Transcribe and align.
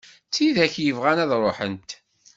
D 0.27 0.31
tidak 0.33 0.73
yebɣan 0.83 1.17
ad 1.23 1.31
ruḥent. 1.41 1.89